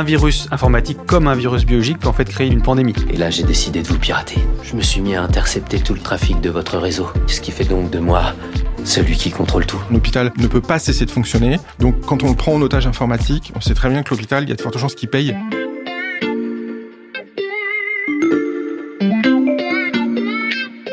[0.00, 2.94] un virus informatique comme un virus biologique peut en fait créer une pandémie.
[3.10, 4.38] Et là, j'ai décidé de vous pirater.
[4.62, 7.66] Je me suis mis à intercepter tout le trafic de votre réseau, ce qui fait
[7.66, 8.32] donc de moi
[8.82, 9.78] celui qui contrôle tout.
[9.90, 13.52] L'hôpital ne peut pas cesser de fonctionner, donc quand on le prend en otage informatique,
[13.54, 15.36] on sait très bien que l'hôpital, il y a de fortes chances qu'il paye.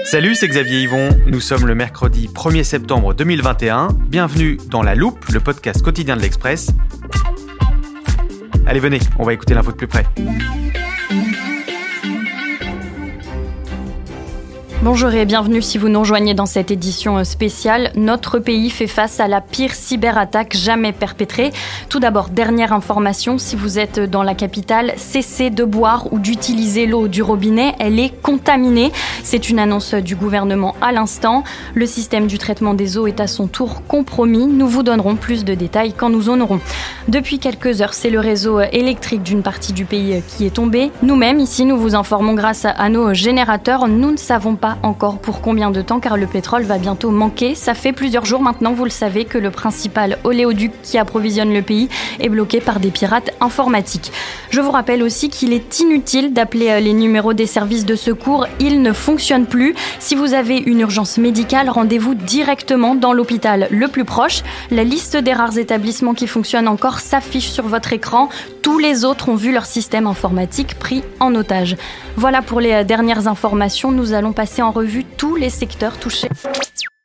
[0.04, 1.10] Salut, c'est Xavier Yvon.
[1.28, 3.88] Nous sommes le mercredi 1er septembre 2021.
[4.10, 6.74] Bienvenue dans La Loupe, le podcast quotidien de l'Express.
[8.68, 10.06] Allez, venez, on va écouter l'info de plus près.
[14.90, 17.92] Bonjour et bienvenue si vous nous rejoignez dans cette édition spéciale.
[17.98, 21.52] Notre pays fait face à la pire cyberattaque jamais perpétrée.
[21.90, 26.86] Tout d'abord, dernière information, si vous êtes dans la capitale, cessez de boire ou d'utiliser
[26.86, 28.94] l'eau du robinet, elle est contaminée.
[29.24, 31.44] C'est une annonce du gouvernement à l'instant.
[31.76, 34.48] Le système du traitement des eaux est à son tour compromis.
[34.48, 36.62] Nous vous donnerons plus de détails quand nous en aurons.
[37.10, 40.92] Depuis quelques heures, c'est le réseau électrique d'une partie du pays qui est tombé.
[41.04, 43.90] Nous-mêmes, ici, nous vous informons grâce à nos générateurs.
[43.90, 47.56] Nous ne savons pas encore pour combien de temps car le pétrole va bientôt manquer.
[47.56, 51.62] Ça fait plusieurs jours maintenant, vous le savez, que le principal oléoduc qui approvisionne le
[51.62, 51.90] pays
[52.20, 54.12] est bloqué par des pirates informatiques.
[54.50, 58.48] Je vous rappelle aussi qu'il est inutile d'appeler euh, les numéros des services de secours,
[58.60, 59.76] ils ne fonctionnent plus.
[60.00, 64.44] Si vous avez une urgence médicale, rendez-vous directement dans l'hôpital le plus proche.
[64.72, 68.30] La liste des rares établissements qui fonctionnent encore s'affiche sur votre écran.
[68.62, 71.78] Tous les autres ont vu leur système informatique pris en otage.
[72.16, 73.92] Voilà pour les euh, dernières informations.
[73.92, 76.30] Nous allons passer en revue tous les secteurs touchés.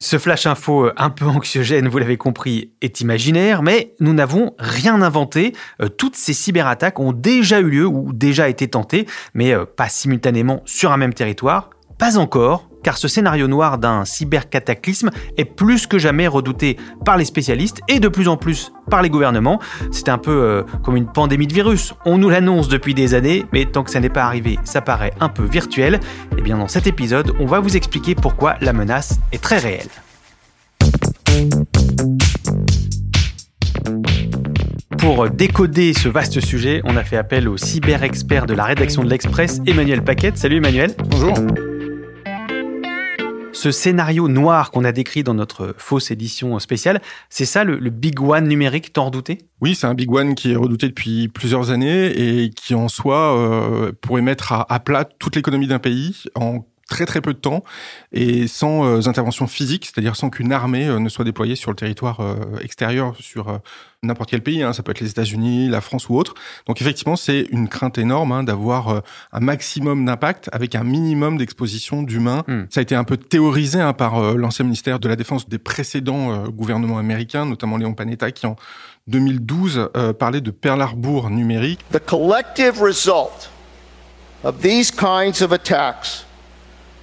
[0.00, 4.54] Ce flash info euh, un peu anxiogène, vous l'avez compris, est imaginaire, mais nous n'avons
[4.58, 5.54] rien inventé.
[5.80, 10.62] Euh, toutes ces cyberattaques ont déjà eu lieu ou déjà été tentées, mais pas simultanément
[10.64, 11.70] sur un même territoire.
[11.98, 17.24] Pas encore, car ce scénario noir d'un cybercataclysme est plus que jamais redouté par les
[17.24, 19.60] spécialistes et de plus en plus par les gouvernements.
[19.90, 21.94] C'est un peu euh, comme une pandémie de virus.
[22.04, 25.12] On nous l'annonce depuis des années, mais tant que ça n'est pas arrivé, ça paraît
[25.20, 25.94] un peu virtuel.
[25.94, 29.58] Et eh bien dans cet épisode, on va vous expliquer pourquoi la menace est très
[29.58, 29.88] réelle.
[34.98, 39.10] Pour décoder ce vaste sujet, on a fait appel au cyber-expert de la rédaction de
[39.10, 40.38] l'Express, Emmanuel Paquette.
[40.38, 40.94] Salut Emmanuel.
[41.10, 41.34] Bonjour.
[43.62, 47.00] Ce scénario noir qu'on a décrit dans notre fausse édition spéciale,
[47.30, 50.56] c'est ça le, big one numérique tant redouté Oui, c'est un big one qui est
[50.56, 55.36] redouté depuis plusieurs années et qui en soi euh, pourrait mettre à, à plat toute
[55.36, 57.64] l'économie d'un pays en très très peu de temps
[58.12, 61.76] et sans euh, intervention physique, c'est-à-dire sans qu'une armée euh, ne soit déployée sur le
[61.76, 63.60] territoire euh, extérieur, sur
[64.02, 66.34] n'importe quel pays, hein, ça peut être les États-Unis, la France ou autre.
[66.66, 72.02] Donc effectivement, c'est une crainte énorme hein, d'avoir un maximum d'impact avec un minimum d'exposition
[72.02, 72.44] d'humains.
[72.46, 72.64] Hmm.
[72.68, 76.46] Ça a été un peu théorisé hein, par l'ancien ministère de la Défense des précédents
[76.48, 78.56] gouvernements américains, notamment Léon Panetta, qui en
[79.06, 81.80] 2012 parlait de Pearl Harbor numérique.
[81.90, 83.50] The collective result
[84.44, 86.26] of these kinds of attacks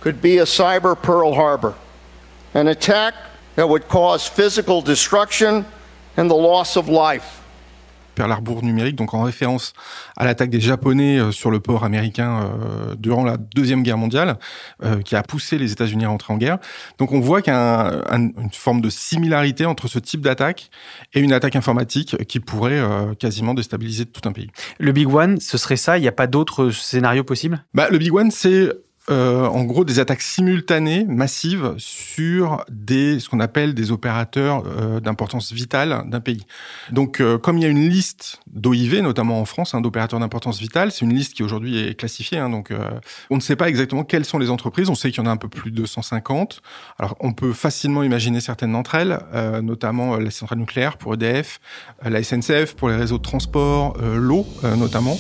[0.02, 1.74] could be a cyber Pearl Harbor,
[2.54, 3.14] an attack
[3.56, 5.66] that would cause physical destruction
[6.18, 7.40] and the loss of life.
[8.20, 9.72] Pearl Harbor numérique, donc en référence
[10.18, 14.38] à l'attaque des Japonais euh, sur le port américain euh, durant la Deuxième Guerre mondiale,
[14.84, 16.58] euh, qui a poussé les États-Unis à entrer en guerre.
[16.98, 20.70] Donc on voit qu'il y a une forme de similarité entre ce type d'attaque
[21.14, 22.84] et une attaque informatique qui pourrait
[23.20, 24.50] quasiment déstabiliser tout un pays.
[24.80, 25.98] Le Big One, ce serait ça?
[25.98, 27.64] Il n'y a pas d'autres scénarios possibles?
[27.74, 28.74] Bah, Le Big One, c'est
[29.10, 35.00] euh, en gros des attaques simultanées, massives, sur des ce qu'on appelle des opérateurs euh,
[35.00, 36.46] d'importance vitale d'un pays.
[36.92, 40.60] Donc, euh, comme il y a une liste d'OIV, notamment en France, hein, d'opérateurs d'importance
[40.60, 42.38] vitale, c'est une liste qui aujourd'hui est classifiée.
[42.38, 42.72] Hein, donc,
[43.30, 44.90] on ne sait pas exactement quelles sont les entreprises.
[44.90, 46.62] On sait qu'il y en a un peu plus de 150.
[46.98, 49.20] Alors, on peut facilement imaginer certaines d'entre elles,
[49.62, 51.60] notamment la centrale nucléaire pour EDF,
[52.04, 54.46] la SNCF pour les réseaux de transport, l'eau
[54.78, 55.18] notamment.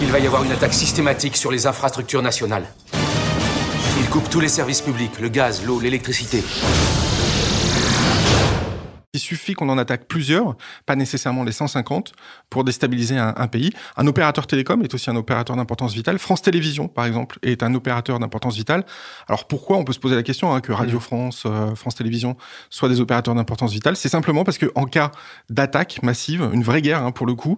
[0.00, 2.66] Il va y avoir une attaque systématique sur les infrastructures nationales.
[4.00, 6.44] Il coupe tous les services publics, le gaz, l'eau, l'électricité.
[9.14, 12.12] Il suffit qu'on en attaque plusieurs, pas nécessairement les 150,
[12.50, 13.70] pour déstabiliser un, pays.
[13.96, 16.18] Un opérateur télécom est aussi un opérateur d'importance vitale.
[16.18, 18.84] France Télévisions, par exemple, est un opérateur d'importance vitale.
[19.26, 21.00] Alors pourquoi On peut se poser la question hein, que Radio mm.
[21.00, 22.36] France, euh, France Télévisions
[22.68, 23.96] soient des opérateurs d'importance vitale?
[23.96, 25.10] C'est simplement parce que en cas
[25.48, 27.56] d'attaque massive, une vraie guerre hein, pour le coup,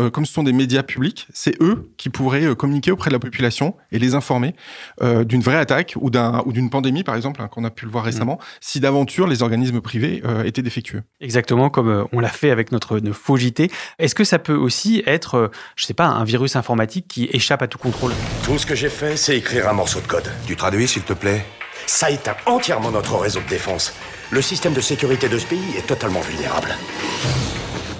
[0.00, 3.14] euh, comme ce sont des médias publics, c'est eux qui pourraient euh, communiquer auprès de
[3.14, 4.56] la population et les informer
[5.00, 7.92] d'une vraie attaque ou d'un ou d'une pandémie, par exemple, hein, qu'on a pu le
[7.92, 8.06] voir mm.
[8.06, 10.87] récemment, si d'aventure les organismes privés étaient défectueux.
[11.20, 13.70] Exactement, comme euh, on l'a fait avec notre, faux JT.
[13.98, 17.62] Est-ce que ça peut aussi être, euh, je sais pas, un virus informatique qui échappe
[17.62, 18.12] à tout contrôle?
[18.44, 20.30] Tout ce que j'ai fait, c'est écrire un morceau de code.
[20.46, 21.44] Tu traduis, s'il te plaît?
[21.86, 23.94] Ça éteint entièrement notre réseau de défense.
[24.30, 26.74] Le système de sécurité de ce pays est totalement vulnérable.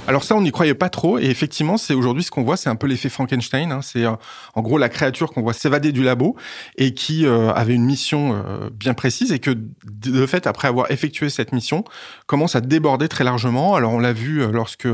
[0.08, 1.18] Alors ça, on n'y croyait pas trop.
[1.18, 3.70] Et effectivement, c'est aujourd'hui ce qu'on voit, c'est un peu l'effet Frankenstein.
[3.70, 3.82] Hein.
[3.82, 4.12] C'est euh,
[4.54, 6.34] en gros la créature qu'on voit s'évader du labo
[6.78, 9.50] et qui euh, avait une mission euh, bien précise et que
[9.84, 11.84] de fait, après avoir effectué cette mission,
[12.26, 13.74] commence à déborder très largement.
[13.74, 14.88] Alors on l'a vu lorsque,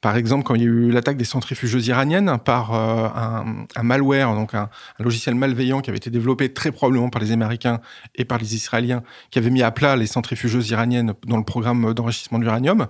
[0.00, 3.44] par exemple, quand il y a eu l'attaque des centrifugeuses iraniennes par un,
[3.82, 7.80] malware, donc un, un, logiciel malveillant qui avait été développé très probablement par les Américains
[8.14, 11.92] et par les Israéliens, qui avait mis à plat les centrifugeuses iraniennes dans le programme
[11.92, 12.86] d'enrichissement d'uranium,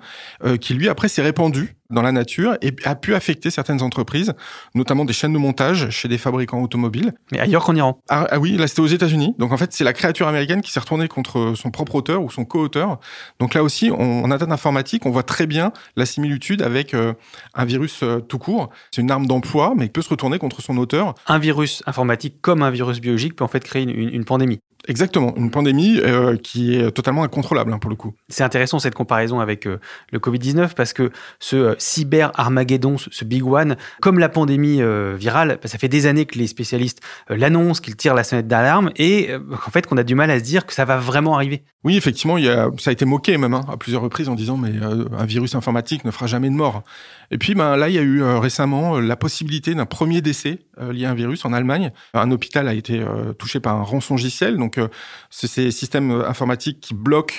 [0.60, 1.55] qui lui après s'est répandu
[1.90, 4.34] dans la nature et a pu affecter certaines entreprises,
[4.74, 7.12] notamment des chaînes de montage chez des fabricants automobiles.
[7.32, 8.00] Mais ailleurs qu'en Iran.
[8.08, 9.34] Ah, ah, oui, là c'était aux États-Unis.
[9.38, 12.30] Donc en fait, c'est la créature américaine qui s'est retournée contre son propre auteur ou
[12.30, 12.98] son co-auteur.
[13.38, 17.14] Donc là aussi, on, en atteinte informatique, on voit très bien la similitude avec euh,
[17.54, 18.70] un virus euh, tout court.
[18.90, 21.14] C'est une arme d'emploi, mais qui peut se retourner contre son auteur.
[21.26, 24.60] Un virus informatique comme un virus biologique peut en fait créer une pandémie.
[24.88, 28.14] Exactement, une pandémie euh, qui est totalement incontrôlable hein, pour le coup.
[28.28, 29.80] C'est intéressant cette comparaison avec euh,
[30.12, 31.10] le Covid-19 parce que
[31.40, 34.80] ce euh, cyber Armageddon, ce, big one, comme la pandémie
[35.16, 38.90] virale, bah, ça fait des années que les spécialistes l'annoncent, qu'ils tirent la sonnette d'alarme
[38.96, 41.64] et en fait qu'on a du mal à se dire que ça va vraiment arriver.
[41.82, 44.34] Oui, effectivement, il y a, ça a été moqué même hein, à plusieurs reprises en
[44.34, 46.82] disant mais un virus informatique ne fera jamais de mort.
[47.30, 51.06] Et puis ben, là, il y a eu récemment la possibilité d'un premier décès lié
[51.06, 51.92] à un virus en Allemagne.
[52.14, 53.04] Un hôpital a été
[53.38, 54.90] touché par un rançongiciel, donc donc,
[55.30, 57.34] c'est ces systèmes informatiques qui bloquent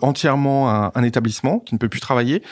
[0.00, 2.42] entièrement un, établissement qui ne peut plus travailler.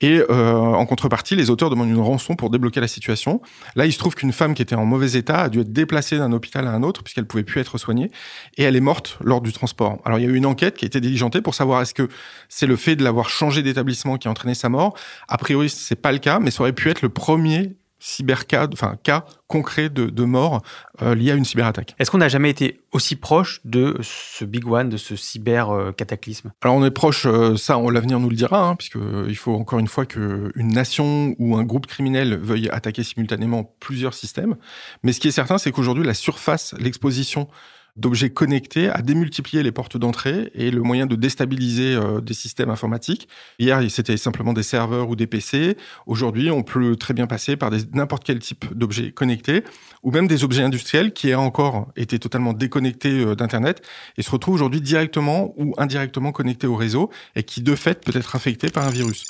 [0.00, 3.40] Et euh, en contrepartie, les auteurs demandent une rançon pour débloquer la situation.
[3.76, 6.18] Là, il se trouve qu'une femme qui était en mauvais état a dû être déplacée
[6.18, 8.10] d'un hôpital à un autre puisqu'elle pouvait plus être soignée
[8.58, 9.98] et elle est morte lors du transport.
[10.04, 12.08] Alors, il y a eu une enquête qui a été diligentée pour savoir est-ce que
[12.48, 14.94] c'est le fait de l'avoir changé d'établissement qui a entraîné sa mort.
[15.28, 18.98] A priori, c'est pas le cas, mais ça aurait pu être le premier cybercas, enfin
[19.02, 20.62] cas concret de, de mort
[21.00, 21.94] euh, lié à une cyberattaque.
[21.98, 25.92] Est-ce qu'on n'a jamais été aussi proche de ce big one, de ce cyber euh,
[25.92, 26.52] cataclysme?
[26.62, 28.98] Alors on est proche, euh, ça l'avenir nous le dira, hein, puisque
[29.28, 34.12] il faut encore une fois qu'une nation ou un groupe criminel veuille attaquer simultanément plusieurs
[34.12, 34.56] systèmes.
[35.02, 37.48] Mais ce qui est certain, c'est qu'aujourd'hui la surface, l'exposition
[37.96, 42.70] d'objets connectés a démultiplié les portes d'entrée et le moyen de déstabiliser euh, des systèmes
[42.70, 43.28] informatiques.
[43.58, 45.76] Hier, c'était simplement des serveurs ou des PC.
[46.06, 49.62] Aujourd'hui, on peut très bien passer par n'importe quel type d'objets connectés
[50.02, 53.82] ou même des objets industriels qui aient encore été totalement déconnectés euh, d'Internet
[54.18, 58.16] et se retrouvent aujourd'hui directement ou indirectement connectés au réseau et qui, de fait, peut
[58.18, 59.24] être affectés par un virus.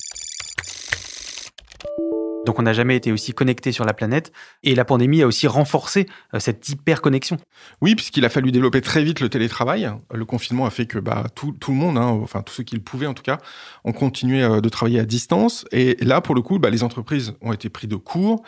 [2.45, 4.33] Donc on n'a jamais été aussi connecté sur la planète.
[4.63, 7.39] Et la pandémie a aussi renforcé euh, cette hyper-connexion.
[7.81, 9.91] Oui, puisqu'il a fallu développer très vite le télétravail.
[10.13, 12.83] Le confinement a fait que bah, tout, le monde, hein, enfin tous ceux qui le
[12.83, 13.39] pouvaient en tout cas,
[13.85, 15.65] ont continué euh, de travailler à distance.
[15.73, 18.43] Et là, pour le coup, bah, les entreprises ont été prises de court.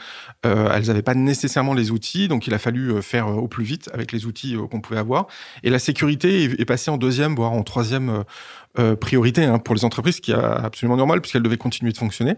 [0.45, 3.91] Euh, elles n'avaient pas nécessairement les outils, donc il a fallu faire au plus vite
[3.93, 5.27] avec les outils qu'on pouvait avoir.
[5.63, 8.25] Et la sécurité est, passée en deuxième, voire en troisième
[9.01, 12.35] priorité hein, pour les entreprises, ce qui est absolument normal puisqu'elles devaient continuer de fonctionner.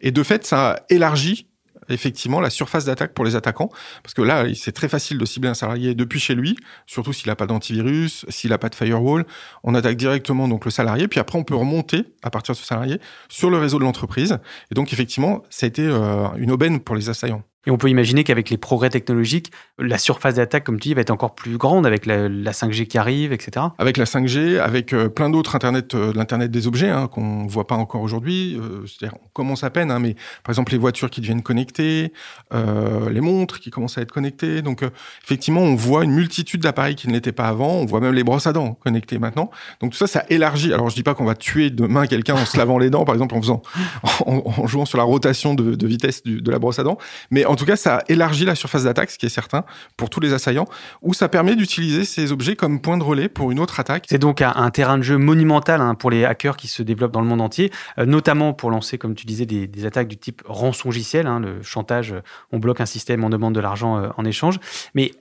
[0.00, 1.48] Et de fait, ça a élargi
[1.88, 3.70] effectivement la surface d'attaque pour les attaquants.
[4.02, 6.56] Parce que là, c'est très facile de cibler un salarié depuis chez lui,
[6.86, 9.26] surtout s'il n'a pas d'antivirus, s'il n'a pas de firewall.
[9.62, 12.64] On attaque directement donc le salarié, puis après on peut remonter à partir de ce
[12.64, 14.38] salarié sur le réseau de l'entreprise.
[14.70, 17.42] Et donc effectivement, ça a été euh, une aubaine pour les assaillants.
[17.66, 21.00] Et on peut imaginer qu'avec les progrès technologiques, la surface d'attaque, comme tu dis, va
[21.00, 23.66] être encore plus grande avec la, 5G qui arrive, etc.
[23.78, 27.50] Avec la 5G, avec euh, plein d'autres Internet, euh, l'Internet des objets hein, qu'on ne
[27.50, 28.56] voit pas encore aujourd'hui.
[28.56, 32.12] Euh, c'est-à-dire, on commence à peine, hein, mais par exemple, les voitures qui deviennent connectées,
[32.52, 34.62] les montres qui commencent à être connectées.
[34.62, 34.84] Donc,
[35.24, 37.72] effectivement, on voit une multitude d'appareils qui ne l'étaient pas avant.
[37.72, 39.50] On voit même les brosses à dents connectées maintenant.
[39.80, 40.72] Donc, tout ça, ça élargit.
[40.72, 43.14] Alors, je dis pas qu'on va tuer demain quelqu'un en se lavant les dents, par
[43.14, 43.62] exemple, en faisant,
[44.26, 46.98] en, jouant sur la rotation de, vitesse de la brosse à dents.
[47.30, 49.64] Mais en tout cas, ça élargit la surface d'attaque, ce qui est certain,
[49.96, 50.66] pour tous les assaillants,
[51.00, 54.04] ou ça permet d'utiliser ces objets comme point de relais pour une autre attaque.
[54.10, 57.22] C'est donc un, terrain de jeu monumental hein, pour les hackers qui se développent dans
[57.22, 61.26] le monde entier, euh, notamment pour lancer, comme tu disais, des, attaques du type rançongiciel,
[61.26, 62.20] hein, le chantage, euh,
[62.52, 64.58] on bloque un système, on demande de l'argent euh, en échange.
[64.94, 65.12] Mais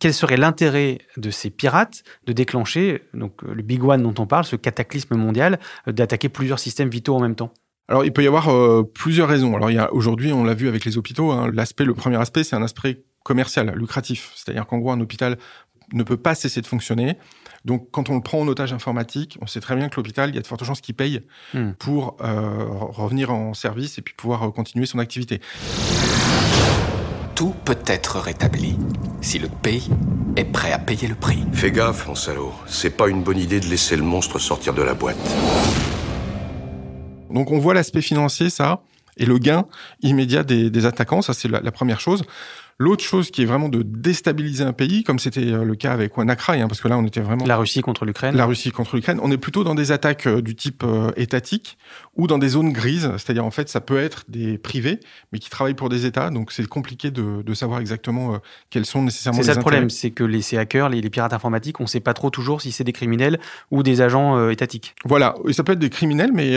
[0.00, 4.56] quel serait l'intérêt de ces pirates de déclencher le big one dont on parle, ce
[4.56, 7.52] cataclysme mondial, d'attaquer plusieurs systèmes vitaux en même temps?
[7.88, 9.54] Alors, il peut y avoir euh, plusieurs raisons.
[9.54, 11.30] Alors, il y a aujourd'hui, on l'a vu avec les hôpitaux.
[11.30, 14.32] Hein, l'aspect, le premier aspect, c'est un aspect commercial, lucratif.
[14.34, 15.36] C'est-à-dire qu'en gros, un hôpital
[15.92, 17.16] ne peut pas cesser de fonctionner.
[17.64, 20.34] Donc, quand on le prend en otage informatique, on sait très bien que l'hôpital, il
[20.34, 21.22] y a de fortes chances qu'il paye
[21.54, 21.72] hmm.
[21.78, 25.40] pour euh, revenir en service et puis pouvoir euh, continuer son activité.
[27.36, 28.76] Tout peut être rétabli
[29.20, 29.90] si le pays
[30.36, 31.44] est prêt à payer le prix.
[31.52, 32.52] Fais gaffe, mon salaud.
[32.66, 35.16] C'est pas une bonne idée de laisser le monstre sortir de la boîte.
[37.30, 38.80] Donc on voit l'aspect financier, ça,
[39.16, 39.66] et le gain
[40.02, 42.24] immédiat des, attaquants, ça c'est la, première chose.
[42.78, 46.60] L'autre chose qui est vraiment de déstabiliser un pays, comme c'était le cas avec WannaCry,
[46.60, 47.46] hein, parce que là, on était vraiment...
[47.46, 48.36] La Russie contre l'Ukraine.
[48.36, 49.18] La Russie contre l'Ukraine.
[49.22, 50.84] On est plutôt dans des attaques du type
[51.16, 51.78] étatique
[52.16, 55.00] ou dans des zones grises, c'est-à-dire en fait, ça peut être des privés,
[55.32, 58.38] mais qui travaillent pour des États, donc c'est compliqué de, de, savoir exactement
[58.70, 61.10] quels sont nécessairement les C'est ça le problème, c'est que les, ces hackers, les, les,
[61.10, 63.38] pirates informatiques, on ne sait pas trop toujours si c'est des criminels
[63.70, 64.94] ou des agents étatiques.
[65.04, 66.56] Voilà, et ça peut être des criminels, mais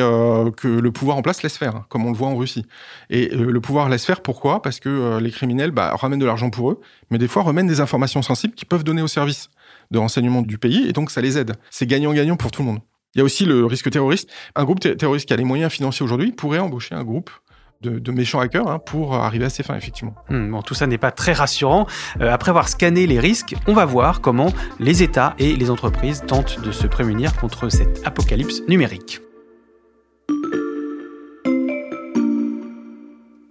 [0.58, 2.66] que le pouvoir en place laisse faire, hein, comme on le voit en Russie.
[3.10, 4.62] Et euh, le pouvoir laisse faire, pourquoi?
[4.62, 7.68] Parce que euh, les criminels bah, ramènent de l'argent pour eux, mais des fois ramènent
[7.68, 9.50] des informations sensibles qui peuvent donner au service
[9.92, 11.54] de renseignement du pays, et donc ça les aide.
[11.70, 12.80] C'est gagnant-gagnant pour tout le monde.
[13.16, 14.30] Il y a aussi le risque terroriste.
[14.56, 17.32] Un groupe terroriste qui a les moyens financiers aujourd'hui pourrait embaucher un groupe
[17.82, 20.13] de, de, méchants hackers hein, pour arriver à ses fins, effectivement.
[20.30, 21.88] Hmm, bon, tout ça n'est pas très rassurant.
[22.20, 26.24] Euh, après avoir scanné les risques, on va voir comment les États et les entreprises
[26.28, 29.22] tentent de se prémunir contre cette apocalypse numérique.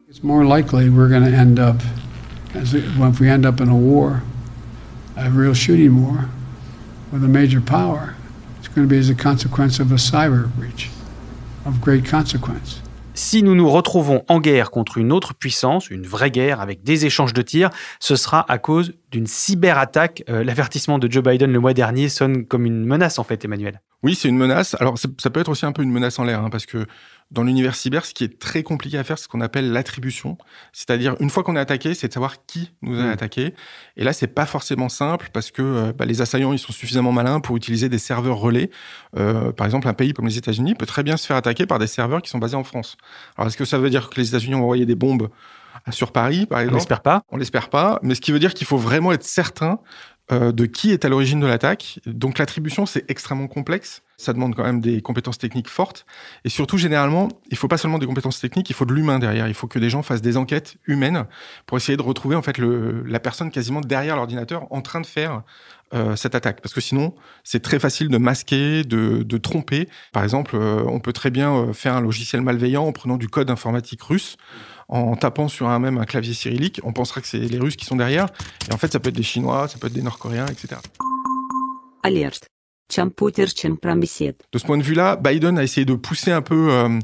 [0.09, 1.77] It's more likely we're going to end up,
[2.59, 4.23] as it, well, if we end up in a war,
[5.17, 6.29] a real shooting war
[7.13, 8.15] with a major power,
[8.59, 10.91] it's going to be as a consequence of a cyber breach
[11.65, 12.83] of great consequence.
[13.15, 17.05] Si nous nous retrouvons en guerre contre une autre puissance, une vraie guerre avec des
[17.05, 20.23] échanges de tirs, ce sera à cause d'une cyberattaque.
[20.29, 23.81] Euh, L'avertissement de Joe Biden le mois dernier sonne comme une menace en fait, Emmanuel.
[24.05, 24.77] Oui, c'est une menace.
[24.79, 26.87] Alors ça peut être aussi un peu une menace en l'air, hein, parce que
[27.31, 30.39] dans l'univers cyber, ce qui est très compliqué à faire, c'est ce qu'on appelle l'attribution.
[30.73, 33.11] C'est-à-dire, une fois qu'on est attaqué, c'est de savoir qui nous a mmh.
[33.11, 33.55] attaqué.
[33.97, 37.13] Et là, c'est pas forcément simple parce que euh, bah, les assaillants, ils sont suffisamment
[37.13, 38.71] malins pour utiliser des serveurs relais.
[39.17, 41.79] Euh, par exemple, un pays comme les États-Unis peut très bien se faire attaquer par
[41.79, 42.97] des serveurs qui sont basés en France.
[43.37, 45.29] Alors, est-ce que ça veut dire que les États-Unis ont envoyé des bombes
[45.91, 46.77] sur Paris, par exemple?
[46.77, 47.23] On l'espère pas.
[47.31, 47.99] On l'espère pas.
[48.03, 49.81] Mais ce qui veut dire qu'il faut vraiment être certain
[50.31, 52.01] euh, de qui est à l'origine de l'attaque.
[52.07, 54.03] Donc l'attribution, c'est extrêmement complexe.
[54.17, 56.05] Ça demande quand même des compétences techniques fortes.
[56.45, 59.49] Et surtout, généralement, il faut pas seulement des compétences techniques, il faut de l'humain derrière.
[59.49, 61.27] Il faut que des gens fassent des enquêtes humaines
[61.67, 65.07] pour essayer de retrouver en fait le, la personne quasiment derrière l'ordinateur en train de
[65.07, 65.45] faire
[65.95, 66.61] euh, cette attaque.
[66.61, 69.89] Parce que sinon, c'est très facile de masquer, de, de tromper.
[70.13, 73.29] Par exemple, euh, on peut très bien euh, faire un logiciel malveillant en prenant du
[73.29, 74.37] code informatique russe
[74.89, 77.85] en tapant sur un même un clavier cyrillique, on pensera que c'est les Russes qui
[77.85, 78.27] sont derrière.
[78.69, 80.81] Et en fait, ça peut être des Chinois, ça peut être des Nord-Coréens, etc.
[82.03, 82.49] Alerte.
[84.51, 86.99] De ce point de vue-là, Biden a essayé de pousser un peu euh,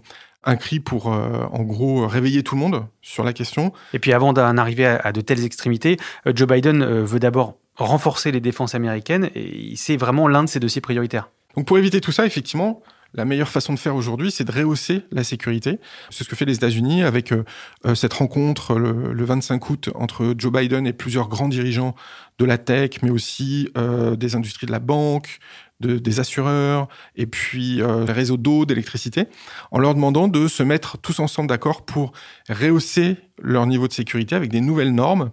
[0.44, 3.72] un cri pour, euh, en gros, réveiller tout le monde sur la question.
[3.92, 7.58] Et puis avant d'en arriver à, à, de telles extrémités, euh, Joe Biden veut d'abord
[7.76, 11.28] renforcer les défenses américaines et c'est vraiment l'un de ses dossiers prioritaires.
[11.56, 12.80] Donc pour éviter tout ça, effectivement,
[13.14, 15.78] la meilleure façon de faire aujourd'hui, c'est de rehausser la sécurité.
[16.11, 17.44] C'est ce que fait les États-Unis avec euh,
[17.87, 21.94] euh, cette rencontre le, le, 25 août entre Joe Biden et plusieurs grands dirigeants
[22.38, 25.38] de la tech, mais aussi euh, des industries de la banque,
[25.80, 29.26] de, des assureurs, et puis euh, réseaux d'eau, d'électricité,
[29.71, 32.12] en leur demandant de se mettre tous ensemble d'accord pour
[32.49, 35.30] rehausser leur niveau de sécurité avec des nouvelles normes.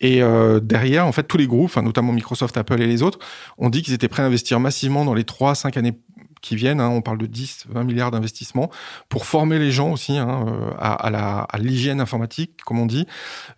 [0.00, 3.18] Et euh, derrière, en fait, tous les groupes, notamment Microsoft, Apple et les autres,
[3.58, 5.98] ont dit qu'ils étaient prêts à investir massivement dans les 3-5 années
[6.40, 8.70] qui viennent, hein, on parle de 10, 20 milliards d'investissements,
[9.08, 12.86] pour former les gens aussi hein, euh, à, à, la, à l'hygiène informatique, comme on
[12.86, 13.06] dit,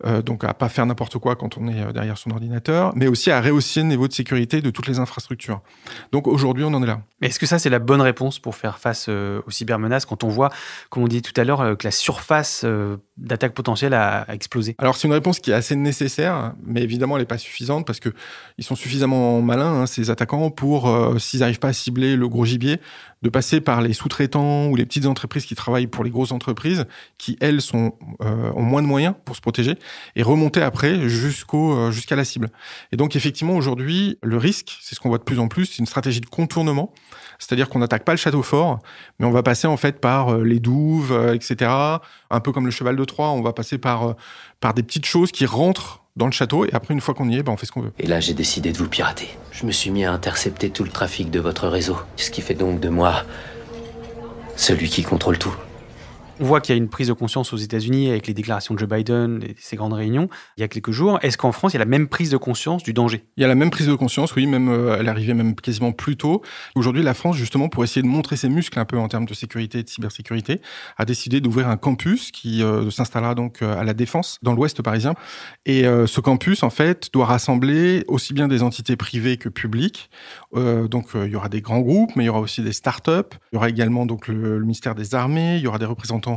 [0.05, 3.07] euh, donc à pas faire n'importe quoi quand on est euh, derrière son ordinateur, mais
[3.07, 5.61] aussi à rehausser le niveau de sécurité de toutes les infrastructures.
[6.11, 7.01] Donc aujourd'hui, on en est là.
[7.21, 10.51] Est-ce que ça, c'est la bonne réponse pour faire face aux cybermenaces quand on voit,
[10.91, 12.67] comme on dit tout à l'heure, que la surface
[13.17, 14.75] d'attaque potentielle a, a, explosé?
[14.79, 18.01] Alors c'est une réponse qui est assez nécessaire, mais évidemment, elle n'est pas suffisante parce
[18.01, 18.09] que
[18.59, 22.45] ils sont suffisamment malins, hein, ces attaquants, pour, s'ils n'arrivent pas à cibler le gros
[22.45, 22.72] gibier,
[23.23, 26.87] de passer par les sous-traitants ou les petites entreprises qui travaillent pour les grosses entreprises,
[27.19, 29.77] qui elles sont euh, ont moins de moyens pour se protéger,
[30.17, 32.51] et remonter après jusqu'au euh, jusqu'à la cible.
[32.91, 35.79] Et donc effectivement aujourd'hui, le risque, c'est ce qu'on voit de plus en plus, c'est
[35.79, 36.93] une stratégie de contournement,
[37.39, 38.81] c'est-à-dire qu'on n'attaque pas le château fort,
[39.19, 41.71] mais on va passer en fait par euh, les douves, etc.
[42.31, 44.17] Un peu comme le cheval de Troie, on va passer par
[44.61, 47.37] par des petites choses qui rentrent dans le château, et après, une fois qu'on y
[47.37, 47.93] est, ben, on fait ce qu'on veut.
[47.99, 49.29] Et là, j'ai décidé de vous pirater.
[49.51, 52.55] Je me suis mis à intercepter tout le trafic de votre réseau, ce qui fait
[52.55, 53.25] donc de moi
[54.57, 55.55] celui qui contrôle tout.
[56.43, 58.81] On voit qu'il y a une prise de conscience aux États-Unis avec les déclarations de
[58.81, 61.21] Joe Biden et ces grandes réunions il y a quelques jours.
[61.23, 63.25] Est-ce qu'en France, il y a la même prise de conscience du danger?
[63.37, 65.93] Il y a la même prise de conscience, oui, même euh, elle arrivait même quasiment
[65.93, 66.43] plus tôt.
[66.75, 69.35] Aujourd'hui, la France, justement, pour essayer de montrer ses muscles un peu en termes de
[69.35, 70.61] sécurité et de cybersécurité,
[70.99, 74.83] a décidé d'ouvrir un campus qui euh, s'installera donc euh, à la Défense, dans l'Ouest
[74.83, 75.15] parisien.
[75.65, 80.11] Et euh, ce campus, en fait, doit rassembler aussi bien des entités privées que publiques.
[80.55, 83.35] Donc, il y aura des grands groupes, mais il y aura aussi des start-up.
[83.53, 85.57] Il y aura également donc le ministère des Armées.
[85.57, 86.32] Il y aura des représentants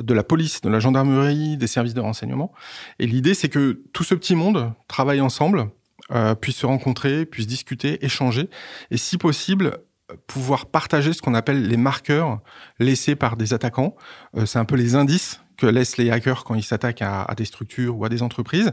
[0.00, 2.52] de la police, de la gendarmerie, des services de renseignement.
[2.98, 5.70] Et l'idée, c'est que tout ce petit monde travaille ensemble,
[6.12, 8.48] euh, puisse se rencontrer, puisse discuter, échanger,
[8.90, 9.78] et si possible,
[10.26, 12.40] pouvoir partager ce qu'on appelle les marqueurs
[12.78, 13.96] laissés par des attaquants.
[14.36, 17.34] Euh, c'est un peu les indices que laissent les hackers quand ils s'attaquent à, à,
[17.34, 18.72] des structures ou à des entreprises.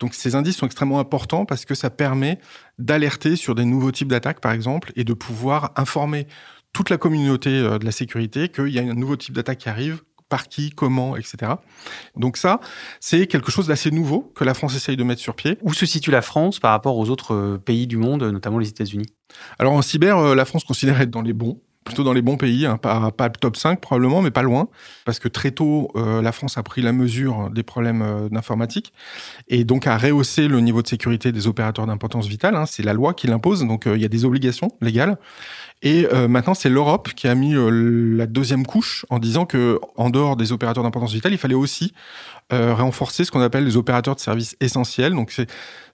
[0.00, 2.38] Donc ces indices sont extrêmement importants parce que ça permet
[2.78, 6.26] d'alerter sur des nouveaux types d'attaques, par exemple, et de pouvoir informer
[6.72, 9.68] toute la communauté euh, de la sécurité qu'il y a un nouveau type d'attaque qui
[9.68, 10.02] arrive,
[10.32, 11.52] par qui, comment, etc.
[12.16, 12.58] Donc ça,
[13.00, 15.58] c'est quelque chose d'assez nouveau que la France essaye de mettre sur pied.
[15.60, 18.70] Où se situe la France par rapport aux autres euh, pays du monde, notamment les
[18.70, 19.04] États-Unis?
[19.58, 22.36] Alors en cyber, euh, la France considère être dans les bons plutôt dans les bons
[22.36, 24.68] pays, hein, pas, pas le top 5 probablement, mais pas loin,
[25.04, 28.92] parce que très tôt, euh, la France a pris la mesure des problèmes euh, d'informatique
[29.48, 32.56] et donc a rehaussé le niveau de sécurité des opérateurs d'importance vitale.
[32.56, 35.18] Hein, c'est la loi qui l'impose, donc euh, il y a des obligations légales.
[35.82, 37.68] Et euh, maintenant, c'est l'Europe qui a mis euh,
[38.16, 41.92] la deuxième couche en disant que, en dehors des opérateurs d'importance vitale, il fallait aussi
[42.52, 45.12] euh, renforcer ce qu'on appelle les opérateurs de services essentiels.
[45.12, 45.34] Donc,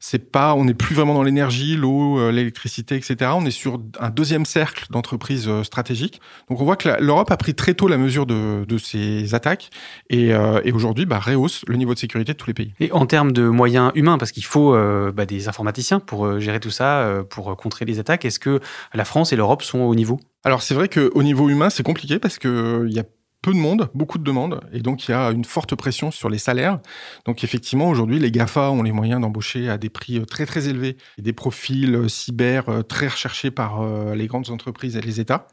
[0.00, 3.30] c'est pas, on n'est plus vraiment dans l'énergie, l'eau, l'électricité, etc.
[3.34, 6.20] On est sur un deuxième cercle d'entreprises stratégiques.
[6.50, 9.70] Donc, on voit que l'Europe a pris très tôt la mesure de, de ces attaques
[10.10, 10.30] et,
[10.64, 12.72] et aujourd'hui, bah, rehausse le niveau de sécurité de tous les pays.
[12.80, 14.72] Et en termes de moyens humains, parce qu'il faut
[15.12, 18.60] bah, des informaticiens pour gérer tout ça, pour contrer les attaques, est-ce que
[18.94, 20.18] la France et l'Europe sont au niveau?
[20.44, 23.04] Alors, c'est vrai qu'au niveau humain, c'est compliqué parce que il y a
[23.42, 26.28] peu de monde, beaucoup de demandes, et donc il y a une forte pression sur
[26.28, 26.80] les salaires.
[27.24, 30.96] Donc effectivement, aujourd'hui, les GAFA ont les moyens d'embaucher à des prix très très élevés,
[31.18, 33.80] des profils cyber très recherchés par
[34.12, 35.46] les grandes entreprises et les États.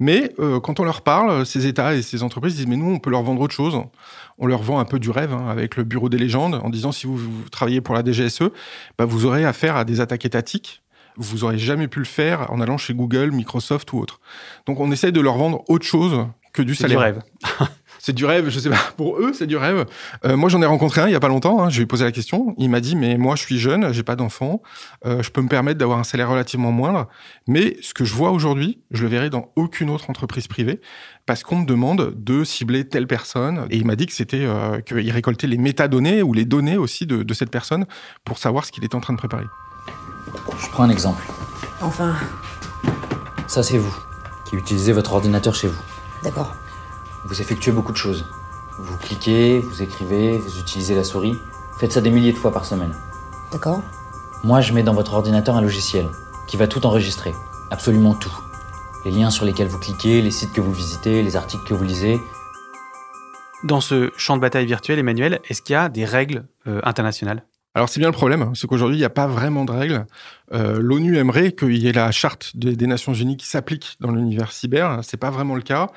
[0.00, 2.98] Mais euh, quand on leur parle, ces États et ces entreprises disent mais nous on
[2.98, 3.80] peut leur vendre autre chose.
[4.38, 6.92] On leur vend un peu du rêve hein, avec le bureau des légendes en disant
[6.92, 8.50] si vous, vous travaillez pour la DGSE,
[8.98, 10.82] bah, vous aurez affaire à des attaques étatiques
[11.16, 14.20] vous aurez jamais pu le faire en allant chez Google, Microsoft ou autre.
[14.66, 16.98] Donc on essaye de leur vendre autre chose que du salaire.
[16.98, 17.22] Du rêve.
[17.98, 18.78] c'est du rêve, je sais pas.
[18.96, 19.86] Pour eux, c'est du rêve.
[20.24, 21.62] Euh, moi, j'en ai rencontré un il y a pas longtemps.
[21.62, 22.54] Hein, je lui ai posé la question.
[22.58, 24.62] Il m'a dit mais moi, je suis jeune, j'ai pas d'enfant,
[25.04, 27.08] euh, je peux me permettre d'avoir un salaire relativement moindre.
[27.48, 30.80] Mais ce que je vois aujourd'hui, je le verrai dans aucune autre entreprise privée
[31.26, 33.66] parce qu'on me demande de cibler telle personne.
[33.70, 37.04] Et il m'a dit que c'était euh, qu'il récoltait les métadonnées ou les données aussi
[37.04, 37.84] de, de cette personne
[38.24, 39.44] pour savoir ce qu'il était en train de préparer.
[40.58, 41.24] Je prends un exemple.
[41.80, 42.14] Enfin.
[43.46, 43.94] Ça, c'est vous
[44.44, 45.80] qui utilisez votre ordinateur chez vous.
[46.22, 46.54] D'accord.
[47.24, 48.26] Vous effectuez beaucoup de choses.
[48.78, 51.38] Vous cliquez, vous écrivez, vous utilisez la souris.
[51.78, 52.94] Faites ça des milliers de fois par semaine.
[53.52, 53.82] D'accord.
[54.42, 56.08] Moi, je mets dans votre ordinateur un logiciel
[56.46, 57.32] qui va tout enregistrer.
[57.70, 58.36] Absolument tout.
[59.04, 61.84] Les liens sur lesquels vous cliquez, les sites que vous visitez, les articles que vous
[61.84, 62.20] lisez.
[63.62, 67.44] Dans ce champ de bataille virtuel, Emmanuel, est-ce qu'il y a des règles euh, internationales?
[67.74, 70.06] Alors c'est bien le problème, c'est qu'aujourd'hui il n'y a pas vraiment de règles.
[70.52, 74.12] Euh, L'ONU aimerait qu'il y ait la charte des, des Nations Unies qui s'applique dans
[74.12, 75.00] l'univers cyber.
[75.02, 75.88] C'est pas vraiment le cas.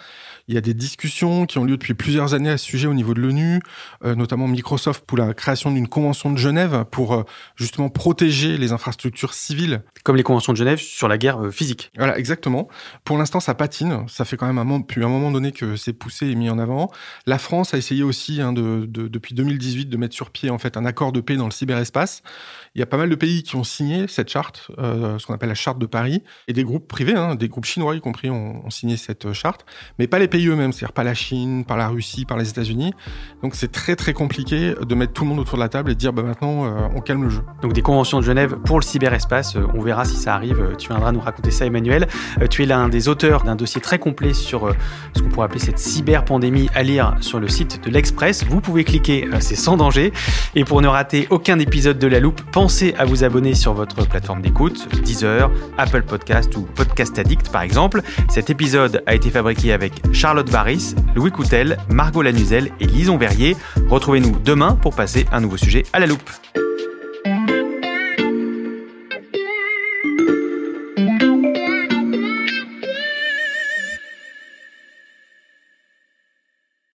[0.47, 2.93] Il y a des discussions qui ont lieu depuis plusieurs années à ce sujet au
[2.93, 3.59] niveau de l'ONU,
[4.05, 7.23] euh, notamment Microsoft pour la création d'une convention de Genève pour euh,
[7.57, 9.81] justement protéger les infrastructures civiles.
[10.05, 11.91] Comme les conventions de Genève sur la guerre physique.
[11.97, 12.69] Voilà, exactement.
[13.03, 14.05] Pour l'instant, ça patine.
[14.07, 16.49] Ça fait quand même un moment, depuis un moment donné que c'est poussé et mis
[16.49, 16.89] en avant.
[17.25, 20.57] La France a essayé aussi, hein, de, de, depuis 2018, de mettre sur pied en
[20.57, 22.23] fait un accord de paix dans le cyberespace.
[22.73, 24.36] Il y a pas mal de pays qui ont signé cette charte,
[24.79, 27.65] euh, ce qu'on appelle la charte de Paris, et des groupes privés, hein, des groupes
[27.65, 29.65] chinois y compris, ont, signé cette charte,
[29.97, 32.93] mais pas les pays eux-mêmes, c'est-à-dire pas la Chine, pas la Russie, pas les États-Unis.
[33.41, 35.93] Donc c'est très très compliqué de mettre tout le monde autour de la table et
[35.95, 37.41] de dire bah maintenant euh, on calme le jeu.
[37.61, 40.75] Donc des conventions de Genève pour le cyberespace, euh, on verra si ça arrive.
[40.77, 42.07] Tu viendras nous raconter ça, Emmanuel.
[42.41, 44.73] Euh, tu es l'un des auteurs d'un dossier très complet sur
[45.15, 48.43] ce qu'on pourrait appeler cette cyberpandémie à lire sur le site de l'Express.
[48.45, 50.11] Vous pouvez cliquer, c'est sans danger.
[50.55, 54.07] Et pour ne rater aucun épisode de La Loupe, pensez à vous abonner sur votre
[54.07, 58.01] plateforme d'écoute, Deezer, Apple Podcast ou Podcast Addict par exemple.
[58.29, 63.55] Cet épisode a été fabriqué avec Charlotte Baris, Louis Coutel, Margot Lanuzel et Lison Verrier.
[63.89, 66.29] Retrouvez-nous demain pour passer un nouveau sujet à la loupe.